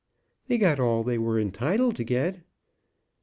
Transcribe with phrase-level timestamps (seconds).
[0.47, 2.43] "They got all they were entitled to get."